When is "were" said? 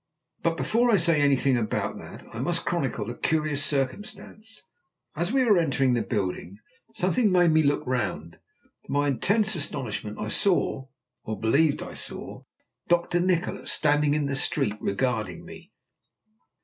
5.45-5.59